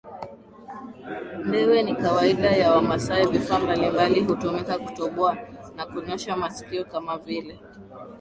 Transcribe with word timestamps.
ndewe 1.45 1.77
ni 1.83 1.93
kawaida 2.03 2.49
ya 2.61 2.71
Wamasai 2.75 3.27
Vifaa 3.27 3.59
mbalimbali 3.59 4.23
hutumika 4.23 4.79
kutoboa 4.79 5.37
na 5.75 5.85
kunyosha 5.85 6.37
masikio 6.37 6.85
kama 6.85 7.17
vile 7.17 7.59